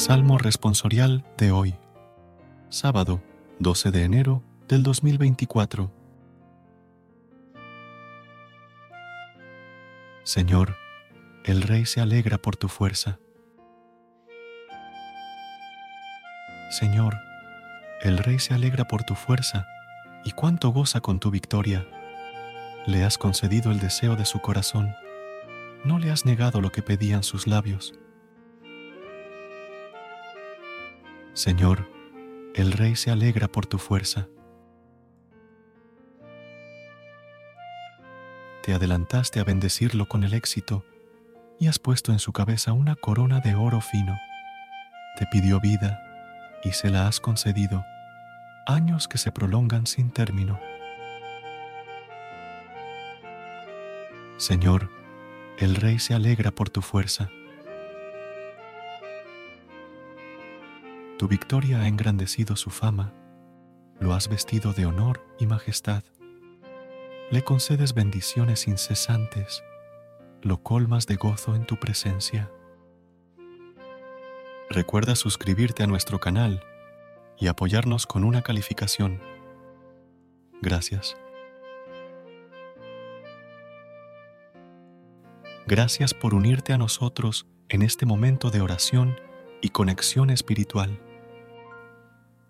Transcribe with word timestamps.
Salmo 0.00 0.38
responsorial 0.38 1.26
de 1.36 1.52
hoy, 1.52 1.74
sábado 2.70 3.22
12 3.58 3.90
de 3.90 4.04
enero 4.04 4.42
del 4.66 4.82
2024. 4.82 5.92
Señor, 10.24 10.74
el 11.44 11.60
Rey 11.60 11.84
se 11.84 12.00
alegra 12.00 12.38
por 12.38 12.56
tu 12.56 12.68
fuerza. 12.68 13.20
Señor, 16.70 17.18
el 18.00 18.16
Rey 18.16 18.38
se 18.38 18.54
alegra 18.54 18.88
por 18.88 19.04
tu 19.04 19.14
fuerza 19.14 19.66
y 20.24 20.30
cuánto 20.30 20.70
goza 20.70 21.02
con 21.02 21.20
tu 21.20 21.30
victoria. 21.30 21.86
Le 22.86 23.04
has 23.04 23.18
concedido 23.18 23.70
el 23.70 23.80
deseo 23.80 24.16
de 24.16 24.24
su 24.24 24.40
corazón, 24.40 24.94
no 25.84 25.98
le 25.98 26.10
has 26.10 26.24
negado 26.24 26.62
lo 26.62 26.72
que 26.72 26.80
pedían 26.80 27.22
sus 27.22 27.46
labios. 27.46 27.99
Señor, 31.32 31.88
el 32.54 32.72
Rey 32.72 32.96
se 32.96 33.10
alegra 33.10 33.46
por 33.46 33.64
tu 33.64 33.78
fuerza. 33.78 34.26
Te 38.62 38.74
adelantaste 38.74 39.38
a 39.38 39.44
bendecirlo 39.44 40.06
con 40.06 40.24
el 40.24 40.34
éxito 40.34 40.84
y 41.60 41.68
has 41.68 41.78
puesto 41.78 42.10
en 42.10 42.18
su 42.18 42.32
cabeza 42.32 42.72
una 42.72 42.96
corona 42.96 43.40
de 43.40 43.54
oro 43.54 43.80
fino. 43.80 44.18
Te 45.18 45.26
pidió 45.26 45.60
vida 45.60 46.02
y 46.64 46.72
se 46.72 46.90
la 46.90 47.06
has 47.06 47.20
concedido, 47.20 47.84
años 48.66 49.06
que 49.06 49.18
se 49.18 49.30
prolongan 49.30 49.86
sin 49.86 50.10
término. 50.10 50.58
Señor, 54.36 54.90
el 55.58 55.76
Rey 55.76 56.00
se 56.00 56.14
alegra 56.14 56.50
por 56.50 56.70
tu 56.70 56.82
fuerza. 56.82 57.30
Tu 61.20 61.28
victoria 61.28 61.82
ha 61.82 61.86
engrandecido 61.86 62.56
su 62.56 62.70
fama, 62.70 63.12
lo 63.98 64.14
has 64.14 64.30
vestido 64.30 64.72
de 64.72 64.86
honor 64.86 65.22
y 65.38 65.44
majestad. 65.44 66.02
Le 67.30 67.44
concedes 67.44 67.92
bendiciones 67.92 68.66
incesantes, 68.66 69.62
lo 70.40 70.62
colmas 70.62 71.06
de 71.06 71.16
gozo 71.16 71.54
en 71.54 71.66
tu 71.66 71.76
presencia. 71.76 72.50
Recuerda 74.70 75.14
suscribirte 75.14 75.82
a 75.82 75.86
nuestro 75.86 76.20
canal 76.20 76.64
y 77.36 77.48
apoyarnos 77.48 78.06
con 78.06 78.24
una 78.24 78.40
calificación. 78.40 79.20
Gracias. 80.62 81.18
Gracias 85.66 86.14
por 86.14 86.32
unirte 86.32 86.72
a 86.72 86.78
nosotros 86.78 87.46
en 87.68 87.82
este 87.82 88.06
momento 88.06 88.50
de 88.50 88.62
oración 88.62 89.20
y 89.60 89.68
conexión 89.68 90.30
espiritual. 90.30 90.98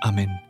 Amén. 0.00 0.49